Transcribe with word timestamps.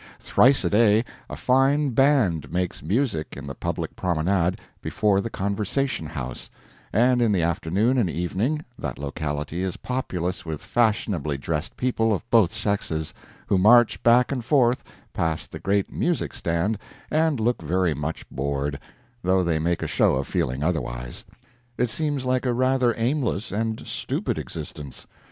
Thrice 0.19 0.65
a 0.65 0.69
day 0.71 1.05
a 1.29 1.35
fine 1.35 1.91
band 1.91 2.51
makes 2.51 2.81
music 2.81 3.35
in 3.37 3.45
the 3.45 3.53
public 3.53 3.95
promenade 3.95 4.59
before 4.81 5.21
the 5.21 5.29
Conversation 5.29 6.07
House, 6.07 6.49
and 6.91 7.21
in 7.21 7.31
the 7.31 7.43
afternoon 7.43 7.99
and 7.99 8.09
evening 8.09 8.65
that 8.79 8.97
locality 8.97 9.61
is 9.61 9.77
populous 9.77 10.43
with 10.43 10.59
fashionably 10.59 11.37
dressed 11.37 11.77
people 11.77 12.15
of 12.15 12.27
both 12.31 12.51
sexes, 12.51 13.13
who 13.45 13.59
march 13.59 14.01
back 14.01 14.31
and 14.31 14.43
forth 14.43 14.83
past 15.13 15.51
the 15.51 15.59
great 15.59 15.91
music 15.93 16.33
stand 16.33 16.79
and 17.11 17.39
look 17.39 17.61
very 17.61 17.93
much 17.93 18.27
bored, 18.31 18.79
though 19.21 19.43
they 19.43 19.59
make 19.59 19.83
a 19.83 19.87
show 19.87 20.15
of 20.15 20.27
feeling 20.27 20.63
otherwise. 20.63 21.25
It 21.77 21.91
seems 21.91 22.25
like 22.25 22.47
a 22.47 22.53
rather 22.55 22.95
aimless 22.97 23.51
and 23.51 23.85
stupid 23.85 24.39
existence. 24.39 25.05